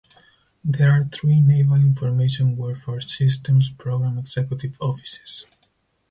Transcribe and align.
There 0.63 0.89
are 0.93 1.03
three 1.03 1.41
Naval 1.41 1.75
Information 1.75 2.57
Warfare 2.57 3.01
Systems 3.01 3.69
Program 3.69 4.17
Executive 4.17 4.75
Offices. 4.81 5.45